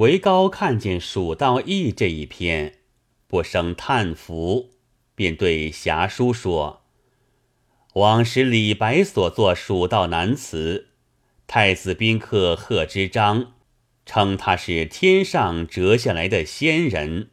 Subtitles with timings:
[0.00, 2.78] 韦高看见《蜀道义》这一篇，
[3.26, 4.70] 不生叹服，
[5.14, 6.84] 便对侠书说
[7.96, 10.86] ：“往时李白所作《蜀道难词》，
[11.46, 13.52] 太子宾客贺知章
[14.06, 17.28] 称他是天上折下来的仙人。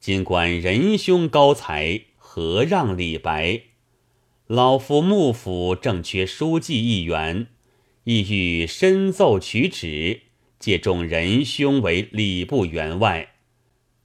[0.00, 3.60] 尽管仁兄高才，何让李白？
[4.46, 7.48] 老夫幕府正缺书记一员，
[8.04, 10.22] 意欲深奏取旨。”
[10.64, 13.34] 借众仁兄为礼部员外，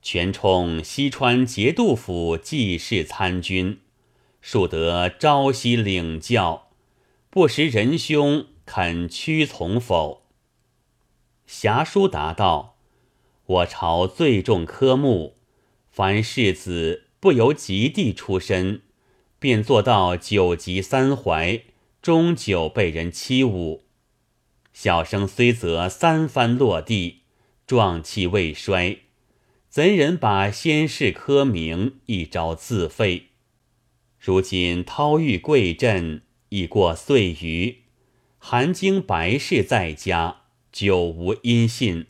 [0.02, 3.78] 全充西川节度府记事参军，
[4.42, 6.68] 庶得朝夕领教，
[7.30, 10.20] 不识仁兄肯屈从否？
[11.46, 12.76] 侠书答道
[13.46, 15.36] ：“我朝最重科目，
[15.90, 18.82] 凡世子不由及第出身，
[19.38, 21.62] 便做到九级三怀，
[22.02, 23.80] 终究被人欺侮。”
[24.72, 27.20] 小生虽则三番落地，
[27.66, 29.00] 壮气未衰，
[29.68, 33.28] 怎忍把先世科名一朝自废？
[34.18, 37.82] 如今涛遇贵镇，已过岁余，
[38.38, 42.06] 韩经白事在家，久无音信，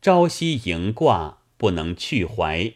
[0.00, 2.72] 朝夕迎挂，不能去怀。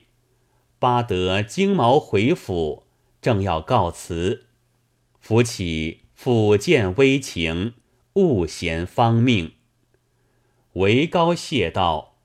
[0.79, 2.85] 巴得金毛回府，
[3.23, 4.47] 正要告辞，
[5.19, 7.75] 扶起抚见微情。
[8.15, 9.55] 勿嫌方命，
[10.75, 12.19] 韦高谢道：“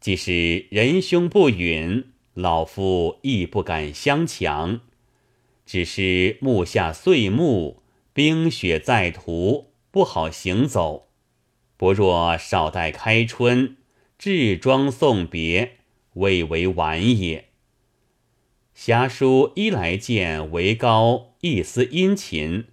[0.00, 4.80] 即使仁兄不允，老夫亦不敢相强。
[5.64, 11.10] 只是木下岁暮，冰雪在途，不好行走。
[11.76, 13.76] 不若少待开春，
[14.18, 15.78] 置装送别，
[16.14, 17.50] 未为晚也。”
[18.74, 22.64] 侠书一来见韦高一丝殷勤，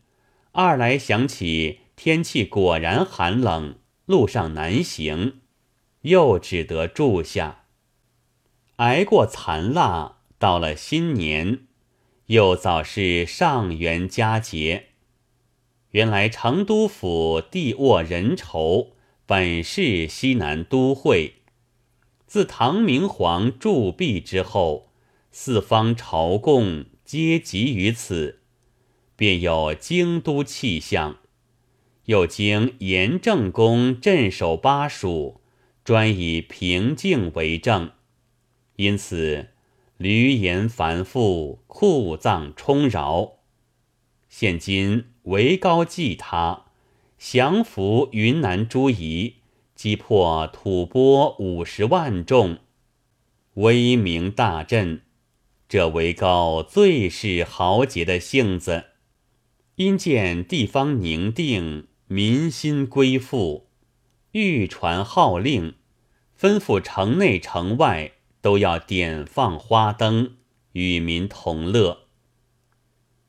[0.53, 1.81] 二来想起。
[2.01, 5.41] 天气果然寒冷，路上难行，
[6.03, 7.65] 又只得住下。
[8.77, 11.67] 挨过残腊，到了新年，
[12.27, 14.91] 又早是上元佳节。
[15.89, 18.91] 原来成都府地卧人稠，
[19.25, 21.41] 本是西南都会。
[22.25, 24.93] 自唐明皇铸币之后，
[25.33, 28.39] 四方朝贡皆集于此，
[29.17, 31.17] 便有京都气象。
[32.09, 35.41] 又经严正公镇守巴蜀，
[35.83, 37.91] 专以平静为政，
[38.77, 39.49] 因此
[39.99, 43.33] 闾阎繁复，库藏充饶。
[44.27, 46.65] 现今为高继他，
[47.19, 49.35] 降服云南诸夷，
[49.75, 52.57] 击破吐蕃五十万众，
[53.53, 55.03] 威名大振。
[55.67, 58.85] 这为高最是豪杰的性子，
[59.75, 61.88] 因见地方宁定。
[62.11, 63.67] 民心归附，
[64.31, 65.75] 欲传号令，
[66.35, 70.31] 吩咐城内城外都要点放花灯，
[70.71, 72.07] 与民同乐。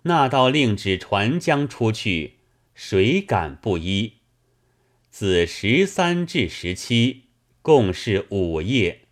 [0.05, 2.39] 那道令旨传将出去，
[2.73, 4.15] 谁敢不依？
[5.11, 7.25] 自十三至十七，
[7.61, 9.03] 共是午夜，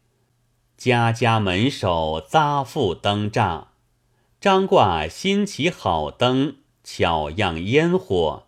[0.79, 3.67] 家家门首扎富灯栅，
[4.41, 8.48] 张挂新奇好灯，巧样烟火。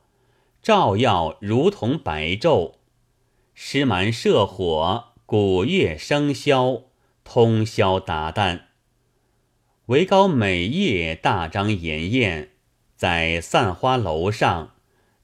[0.63, 2.75] 照耀如同白昼，
[3.55, 6.85] 施蛮射火，鼓乐笙箫，
[7.25, 8.65] 通宵达旦。
[9.87, 12.51] 韦高每夜大张筵宴，
[12.95, 14.75] 在散花楼上，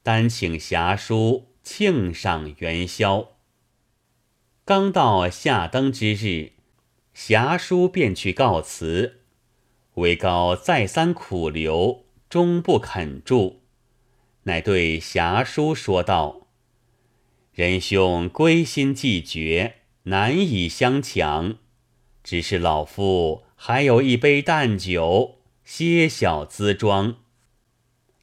[0.02, 3.32] 单请侠书庆赏元宵。
[4.64, 6.52] 刚到下灯之日，
[7.12, 9.20] 侠书便去告辞。
[9.94, 13.65] 韦高再三苦留，终不肯住。
[14.46, 16.46] 乃对侠书说道
[17.52, 19.74] ：“仁兄归心既决，
[20.04, 21.56] 难以相强。
[22.22, 27.16] 只是老夫还有一杯淡酒，歇小资庄，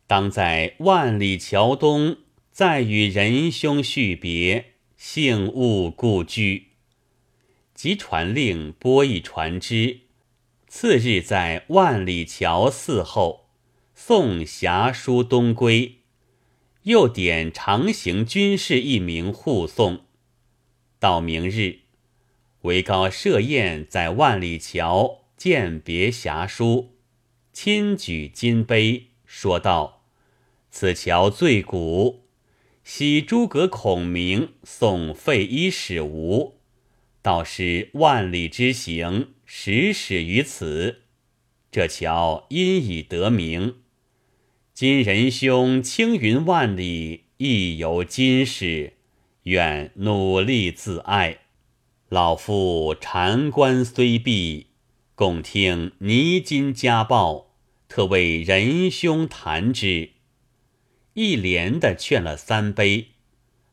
[0.07, 2.15] 当在万里桥东，
[2.51, 6.67] 再与仁兄续别，幸勿故居。”
[7.75, 10.01] 即传令拨一船只，
[10.69, 13.49] 次日在万里桥寺后
[13.93, 15.97] 送侠书东归。
[16.83, 20.05] 又点长行军士一名护送。
[20.99, 21.79] 到明日，
[22.61, 26.95] 韦高设宴在万里桥饯别侠书，
[27.51, 30.05] 亲举金杯，说道
[30.71, 32.25] ：“此桥最古，
[32.83, 36.59] 喜诸葛孔明送废衣使吴，
[37.21, 41.01] 道是万里之行，始始于此。
[41.71, 43.75] 这桥因以得名。”
[44.75, 48.93] 今仁兄青云万里，亦游今世，
[49.43, 51.41] 愿努力自爱。
[52.09, 54.65] 老夫禅关虽闭，
[55.13, 57.53] 共听泥金家报，
[57.87, 60.09] 特为仁兄谈之。
[61.13, 63.09] 一连的劝了三杯，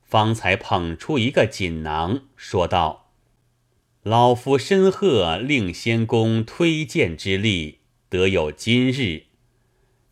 [0.03, 3.15] 方才捧出一个锦囊，说道
[4.05, 7.79] ：“老夫深贺令仙公推荐之力，
[8.11, 9.30] 得有今日。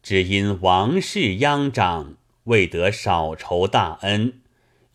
[0.03, 4.41] 只因王室央长，未得少酬大恩，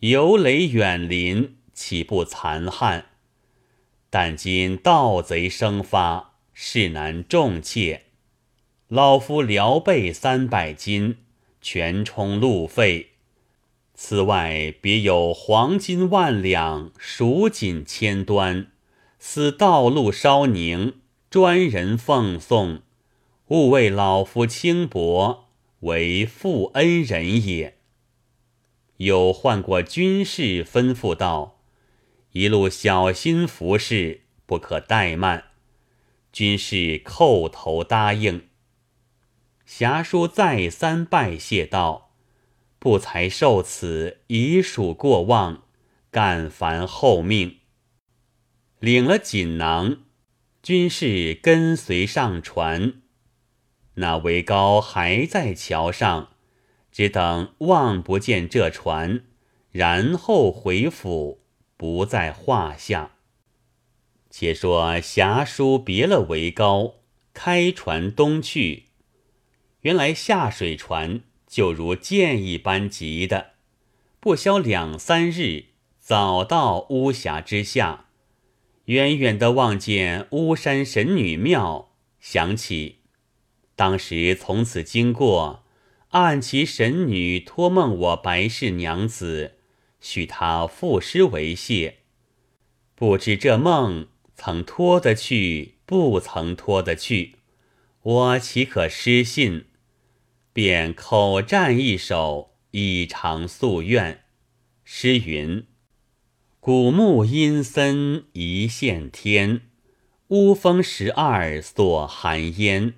[0.00, 3.06] 游雷远临，岂不残憾？
[4.10, 8.02] 但今盗贼生发，事难重切。
[8.88, 11.18] 老夫辽备三百斤。”
[11.66, 13.12] 全充路费，
[13.94, 18.66] 此外别有黄金万两，蜀锦千端，
[19.18, 20.96] 似道路稍宁，
[21.30, 22.82] 专人奉送，
[23.48, 25.50] 勿谓老夫轻薄，
[25.80, 27.76] 为负恩人也。
[28.96, 31.60] 有换过军士吩咐道
[32.32, 35.44] ：“一路小心服侍，不可怠慢。”
[36.32, 38.48] 军士叩头答应。
[39.66, 42.12] 侠叔再三拜谢道
[42.78, 45.64] ：“不才受此，已属过望，
[46.10, 47.58] 敢烦后命。”
[48.80, 49.98] 领了锦囊，
[50.62, 53.02] 军士跟随上船。
[53.94, 56.30] 那韦高还在桥上，
[56.90, 59.24] 只等望不见这船，
[59.70, 61.40] 然后回府，
[61.76, 63.12] 不在话下。
[64.30, 66.94] 且说侠叔别了韦高，
[67.32, 68.86] 开船东去。
[69.82, 73.52] 原来下水船就如箭一般急的，
[74.18, 75.66] 不消两三日，
[76.00, 78.06] 早到巫峡之下，
[78.86, 83.03] 远远的望见巫山神女庙，想起
[83.76, 85.64] 当时从此经过，
[86.10, 89.56] 按其神女托梦我白氏娘子，
[90.00, 91.98] 许她赋诗为谢，
[92.94, 94.06] 不知这梦
[94.36, 97.36] 曾托得去，不曾托得去，
[98.02, 99.64] 我岂可失信？
[100.52, 104.20] 便口占一首，以偿夙愿。
[104.84, 105.66] 诗云
[106.60, 109.62] ：“古木阴森一线天，
[110.28, 112.94] 乌峰十二锁寒烟。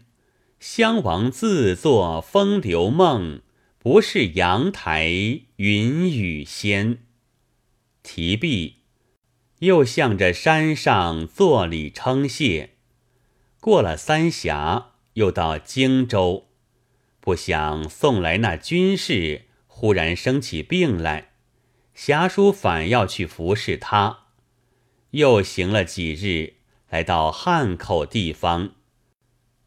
[0.58, 3.42] 襄王自作风流梦，
[3.78, 5.08] 不是阳台
[5.56, 6.98] 云雨仙。”
[8.02, 8.76] 提壁，
[9.58, 12.70] 又向着山上作礼称谢。
[13.60, 16.48] 过了三峡，又到荆州。
[17.20, 21.32] 不想送来那军士忽然生起病来，
[21.92, 24.26] 侠叔反要去服侍他，
[25.10, 26.54] 又行了几日，
[26.88, 28.76] 来到汉口地方。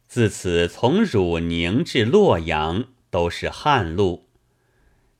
[0.10, 4.28] 自此从汝宁至洛阳都是汉路。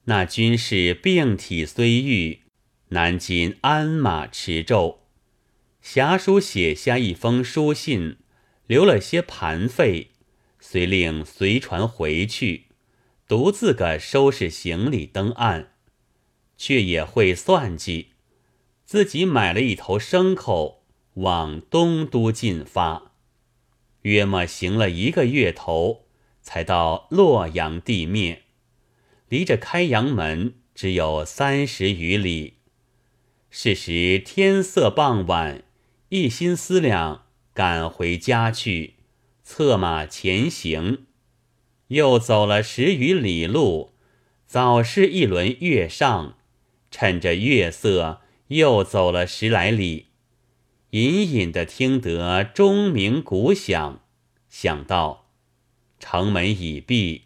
[0.06, 2.40] 那军士病体虽愈，
[2.88, 5.02] 南京鞍马驰骤。
[5.80, 8.18] 侠叔写下一封书信，
[8.66, 10.10] 留了些盘费。
[10.60, 12.66] 遂令随船回去，
[13.28, 15.74] 独自个收拾行李登岸，
[16.58, 18.08] 却也会算计，
[18.86, 20.84] 自己买了一头牲口，
[21.14, 23.09] 往东都进发。
[24.04, 26.06] 约莫行了一个月头，
[26.42, 28.44] 才到洛阳地面，
[29.28, 32.56] 离着开阳门只有三十余里。
[33.50, 35.64] 是时天色傍晚，
[36.10, 38.96] 一心思量赶回家去。
[39.44, 41.08] 策马前行，
[41.88, 43.96] 又走了十余里路，
[44.46, 46.38] 早是一轮月上，
[46.92, 50.09] 趁着月色，又走了十来里，
[50.92, 54.02] 隐隐的听得钟鸣鼓响，
[54.50, 55.28] 想到
[56.00, 57.26] 城门已闭，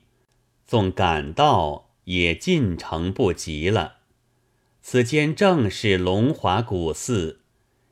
[0.65, 3.99] 纵赶到也进城不及了。
[4.81, 7.39] 此间正是龙华古寺，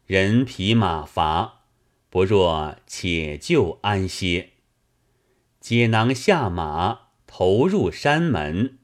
[0.05, 1.59] 人疲马乏。
[2.09, 4.49] 不若且就安歇，
[5.61, 8.79] 解囊下马，投入山门。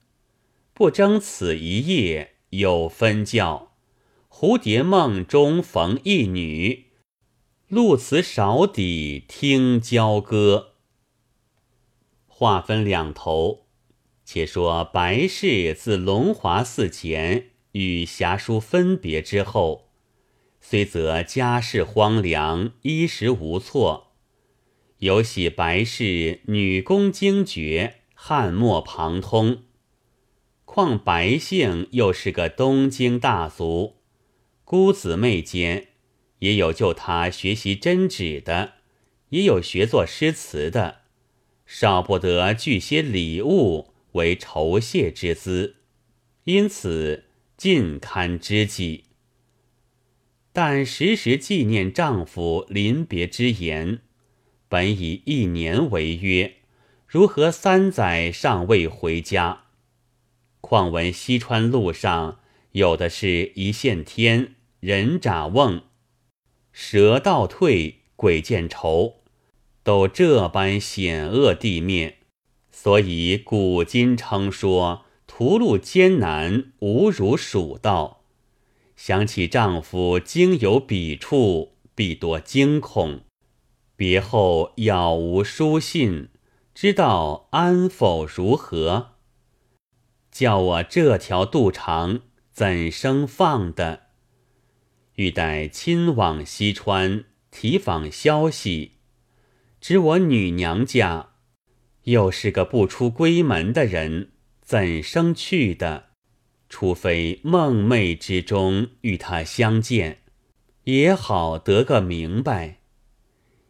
[0.74, 3.67] 不争此一夜有分教，
[4.40, 6.92] 蝴蝶梦中逢一女，
[7.70, 10.74] 露瓷少底听娇歌。
[12.28, 13.66] 话分两头，
[14.24, 19.90] 且说白氏自龙华寺前与侠叔分别之后。
[20.62, 24.12] 虽则家世荒凉，衣食无措，
[25.00, 29.64] 尤喜白氏女工精绝，翰墨旁通。
[30.64, 33.97] 况白姓又是个东京大族，
[34.70, 35.88] 姑姊妹间
[36.40, 38.74] 也有就他学习针纸的，
[39.30, 41.04] 也有学作诗词的，
[41.66, 45.78] 少不得聚些礼物为酬谢之资，
[46.44, 47.24] 因此
[47.56, 49.06] 尽堪知己。
[50.52, 54.02] 但时时纪念丈夫临别之言，
[54.68, 56.58] 本以一年为约，
[57.08, 59.68] 如何三载尚未回家？
[60.60, 62.42] 况闻西川路上
[62.74, 65.82] 有的是一线天、人眨瓮、
[66.72, 69.22] 蛇倒退、鬼见愁，
[69.84, 72.18] 都这般险恶地面，
[72.72, 78.22] 所以古今称说途路艰难，无如蜀道。
[78.96, 83.22] 想起丈夫经有彼处，必多惊恐。
[83.96, 86.30] 别后杳无书信，
[86.76, 89.14] 知道安否如何？
[90.32, 94.07] 叫我这条肚肠怎生放的？
[95.18, 98.92] 欲待亲往西川提访消息，
[99.82, 101.30] 知我女娘家
[102.04, 104.30] 又是个不出闺门的人，
[104.62, 106.10] 怎生去的？
[106.70, 110.20] 除非梦寐之中与他相见，
[110.84, 112.82] 也好得个明白。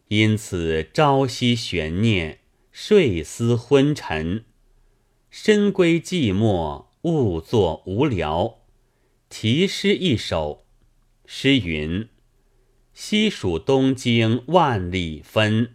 [0.08, 2.40] 因此朝夕悬念，
[2.70, 4.44] 睡思昏沉，
[5.30, 8.58] 深闺寂寞，勿作无聊。
[9.30, 10.66] 题诗一首，
[11.30, 12.08] 诗云
[12.94, 15.72] ：“西蜀东京万里分，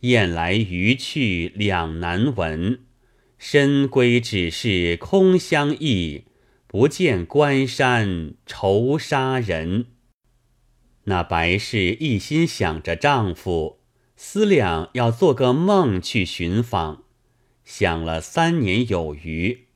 [0.00, 2.80] 雁来鱼去两难闻。
[3.38, 6.24] 深闺只是空相忆。”
[6.68, 9.86] 不见关山愁杀人。
[11.04, 13.80] 那白氏一心想着丈夫，
[14.16, 17.02] 思量要做个梦去寻访，
[17.64, 19.66] 想了三年有余，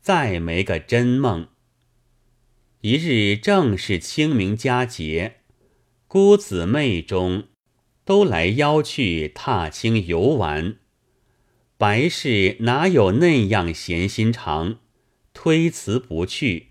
[0.00, 1.48] 再没个真梦。
[2.82, 5.40] 一日正是清明佳节，
[6.08, 7.48] 姑姊妹中
[8.06, 10.78] 都来邀去踏青游玩，
[11.76, 14.78] 白氏哪有那样闲心肠？
[15.34, 16.68] 推辞不去，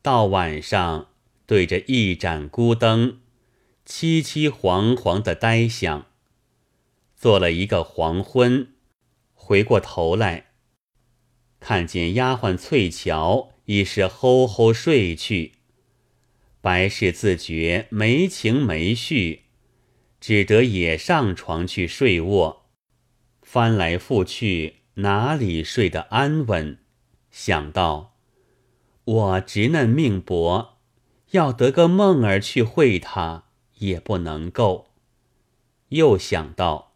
[0.00, 1.08] 到晚上
[1.46, 3.18] 对着一盏孤灯，
[3.84, 6.06] 凄凄惶惶的呆想。
[7.16, 8.68] 做了一个黄昏，
[9.34, 10.52] 回过头来，
[11.58, 15.52] 看见丫鬟翠乔已是齁齁睡去，
[16.62, 19.42] 白氏自觉没情没绪，
[20.18, 22.64] 只得也上床去睡卧，
[23.42, 26.78] 翻来覆去，哪里睡得安稳？
[27.30, 28.16] 想到
[29.04, 30.78] 我直嫩命薄，
[31.32, 33.44] 要得个梦儿去会他
[33.80, 34.92] 也不能够。
[35.90, 36.94] 又想到，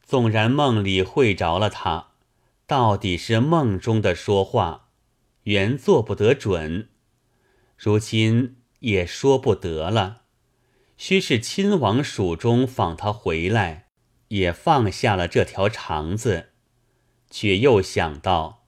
[0.00, 2.12] 纵然梦里会着了他，
[2.68, 4.87] 到底是梦中的说话，
[5.48, 6.90] 原做不得准。
[7.78, 10.24] 如今也说不得了，
[10.98, 13.86] 须是亲往蜀中访他回来，
[14.28, 16.50] 也放下了这条肠子，
[17.30, 18.66] 却又想到。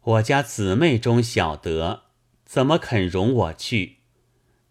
[0.00, 2.04] 我家姊妹中晓得，
[2.44, 3.96] 怎么肯容我去？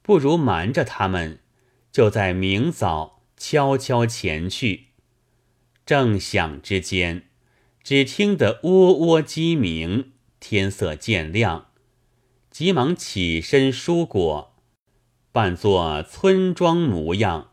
[0.01, 1.41] 不如瞒着他们，
[1.91, 4.91] 就在明早悄悄前去。
[5.85, 7.27] 正想之间，
[7.83, 11.71] 只听得喔喔鸡鸣，天色渐亮，
[12.49, 14.55] 急忙起身梳果，
[15.31, 17.51] 扮作村庄模样，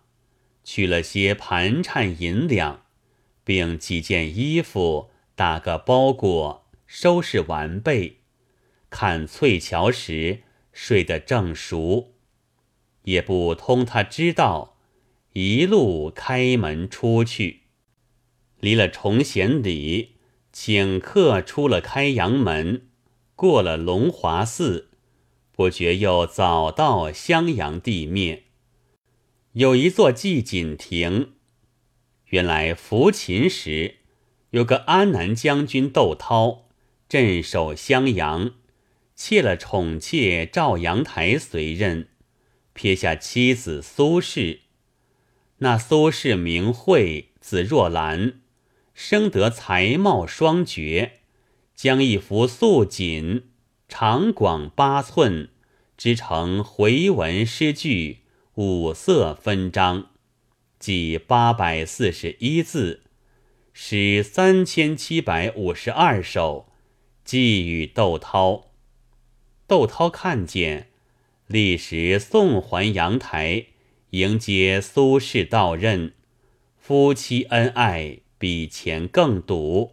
[0.62, 2.84] 取了些盘缠银两，
[3.42, 6.62] 并几件衣服，打个包裹。
[6.86, 8.20] 收拾完备，
[8.88, 12.14] 看翠桥时睡得正熟，
[13.04, 14.76] 也不通他知道，
[15.32, 17.62] 一路开门出去，
[18.60, 20.13] 离了崇贤里，
[20.56, 22.86] 请客出了开阳门，
[23.34, 24.88] 过了龙华寺，
[25.50, 28.44] 不觉又早到襄阳地面，
[29.54, 31.32] 有一座祭锦亭，
[32.26, 33.96] 原来扶秦时
[34.50, 36.68] 有个安南将军窦涛。
[37.08, 38.52] 镇守襄阳，
[39.16, 42.08] 弃了宠妾赵阳台随任，
[42.72, 44.60] 撇下妻子苏氏。
[45.58, 48.40] 那苏氏名讳，字若兰，
[48.94, 51.20] 生得才貌双绝，
[51.74, 53.42] 将一幅素锦，
[53.88, 55.50] 长广八寸，
[55.96, 58.20] 织成回文诗句，
[58.54, 60.10] 五色分章，
[60.78, 63.02] 计八百四十一字，
[63.72, 66.68] 诗三千七百五十二首。
[67.24, 68.66] 寄与窦涛，
[69.66, 70.88] 窦涛看见，
[71.46, 73.64] 立时送还阳台，
[74.10, 76.12] 迎接苏轼到任。
[76.76, 79.92] 夫妻恩爱，比前更笃。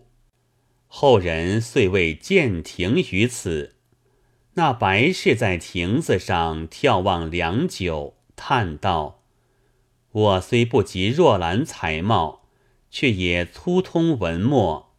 [0.88, 3.78] 后人遂未见亭于此。
[4.56, 9.24] 那白氏在亭子上眺望良久，叹道
[10.12, 12.50] ：“我虽不及若兰才貌，
[12.90, 14.98] 却也粗通文墨。”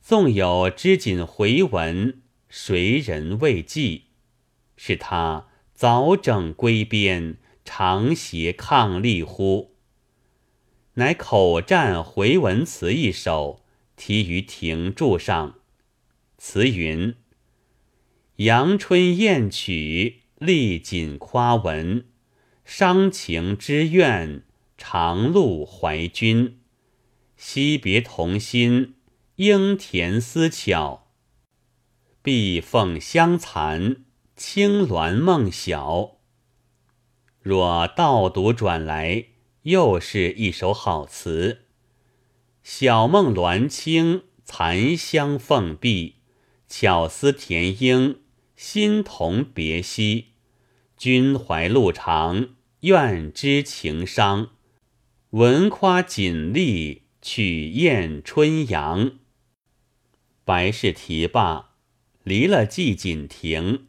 [0.00, 4.04] 纵有织锦回文，谁人未记？
[4.78, 9.75] 是他早整归边，长斜抗力乎？
[10.98, 13.60] 乃口占回文词一首，
[13.96, 15.56] 题于亭柱上。
[16.38, 17.14] 词云：
[18.36, 22.06] 阳春艳曲，丽锦夸文。
[22.64, 24.42] 伤情之怨，
[24.78, 26.60] 长路怀君。
[27.36, 28.94] 惜别同心，
[29.34, 31.08] 应填思巧。
[32.22, 33.96] 碧凤相残，
[34.34, 36.16] 青鸾梦晓。
[37.42, 39.26] 若倒读转来，
[39.66, 41.62] 又是一首好词。
[42.62, 46.16] 小梦鸾清，残香凤碧，
[46.68, 48.18] 巧思田莺，
[48.54, 50.26] 心同别兮。
[50.96, 52.50] 君怀路长，
[52.82, 54.50] 愿知情伤。
[55.30, 59.18] 闻夸锦丽，曲艳春阳。
[60.44, 61.72] 白氏题罢。
[62.22, 63.86] 离了季锦亭，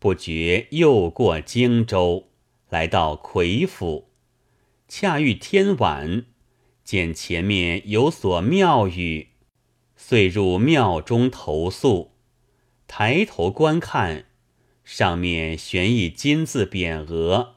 [0.00, 2.30] 不觉又过荆州，
[2.68, 4.09] 来到魁府，
[4.92, 6.24] 恰遇天晚，
[6.82, 9.28] 见前面有所庙宇，
[9.94, 12.16] 遂入庙中投宿。
[12.88, 14.24] 抬头观看，
[14.82, 17.54] 上面悬一金字匾额，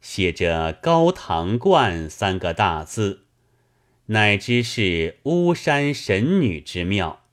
[0.00, 3.26] 写着“高堂观”三个大字，
[4.06, 7.26] 乃知是巫山神女之庙。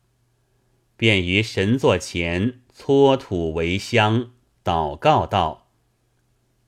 [0.98, 5.70] 便于神座前搓土为香，祷告道：“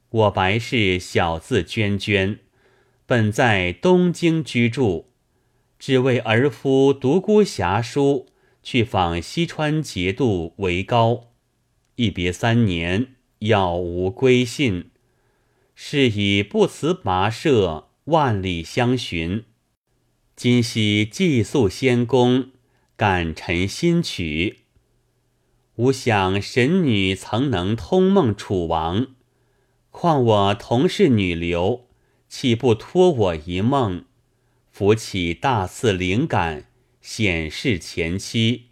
[0.10, 2.40] 我白氏小字娟娟，
[3.10, 5.08] 本在东京居住，
[5.80, 8.28] 只为儿夫独孤侠书
[8.62, 11.32] 去访西川节度为高，
[11.96, 14.92] 一别三年，杳无归信，
[15.74, 19.44] 是以不辞跋涉，万里相寻。
[20.36, 22.52] 今夕寄宿仙宫。”
[22.96, 24.60] 感陈新曲，
[25.78, 29.08] 吾想神女曾能通梦楚王，
[29.90, 31.88] 况我同是女流，
[32.30, 34.06] 岂不托我一梦，
[34.72, 36.68] 浮起大似灵感，
[37.02, 38.68] 显示前妻，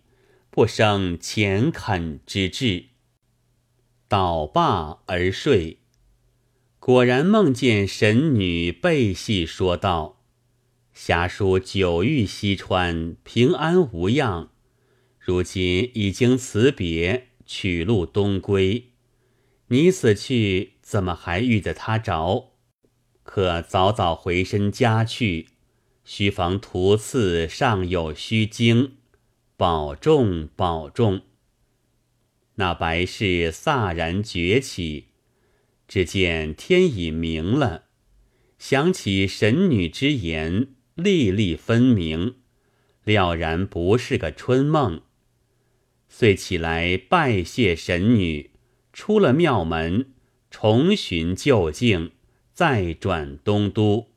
[0.51, 2.85] 不生虔恳之志。
[4.07, 5.79] 倒罢而睡，
[6.79, 10.21] 果然梦见神女背戏说道。
[10.93, 14.51] 侠书久遇西川，平安无恙。
[15.19, 18.91] 如今已经辞别，取路东归。
[19.67, 22.53] 你死去，怎么还遇得他着？
[23.27, 25.49] 可早早回身家去，
[26.05, 28.93] 须防途次尚有虚惊，
[29.57, 31.23] 保重保重。
[32.55, 35.07] 那白氏飒然崛起，
[35.89, 37.83] 只见天已明了，
[38.57, 40.69] 想起神女之言。
[40.95, 42.37] 历历分明，
[43.03, 45.01] 了然不是个春梦。
[46.09, 48.49] 遂起来拜谢神女，
[48.91, 50.13] 出了庙门，
[50.49, 52.13] 重寻旧境，
[52.57, 54.07] 再转东都。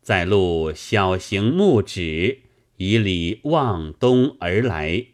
[0.00, 2.38] 在路小行木止，
[2.76, 5.06] 以礼望东而来。